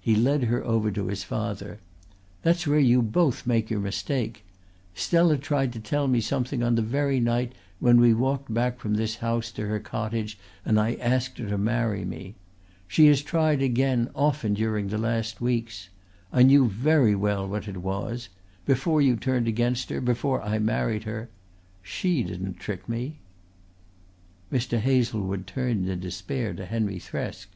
He 0.00 0.16
led 0.16 0.44
her 0.44 0.64
over 0.64 0.90
to 0.92 1.08
his 1.08 1.24
father. 1.24 1.80
"That's 2.40 2.66
where 2.66 2.78
you 2.78 3.02
both 3.02 3.46
make 3.46 3.68
your 3.68 3.80
mistake. 3.80 4.46
Stella 4.94 5.36
tried 5.36 5.74
to 5.74 5.78
tell 5.78 6.08
me 6.08 6.22
something 6.22 6.62
on 6.62 6.74
the 6.74 6.80
very 6.80 7.20
night 7.20 7.52
when 7.78 8.00
we 8.00 8.14
walked 8.14 8.54
back 8.54 8.78
from 8.80 8.94
this 8.94 9.16
house 9.16 9.52
to 9.52 9.66
her 9.66 9.78
cottage 9.78 10.38
and 10.64 10.80
I 10.80 10.94
asked 10.94 11.36
her 11.36 11.46
to 11.50 11.58
marry 11.58 12.06
me. 12.06 12.34
She 12.86 13.08
has 13.08 13.20
tried 13.20 13.60
again 13.60 14.08
often 14.14 14.54
during 14.54 14.88
the 14.88 14.96
last 14.96 15.42
weeks. 15.42 15.90
I 16.32 16.44
knew 16.44 16.66
very 16.66 17.14
well 17.14 17.46
what 17.46 17.68
it 17.68 17.76
was 17.82 18.30
before 18.64 19.02
you 19.02 19.16
turned 19.16 19.48
against 19.48 19.90
her, 19.90 20.00
before 20.00 20.40
I 20.40 20.58
married 20.58 21.04
her. 21.04 21.28
She 21.82 22.22
didn't 22.22 22.54
trick 22.58 22.88
me." 22.88 23.18
Mr. 24.50 24.78
Hazlewood 24.78 25.46
turned 25.46 25.86
in 25.90 26.00
despair 26.00 26.54
to 26.54 26.64
Henry 26.64 26.98
Thresk. 26.98 27.48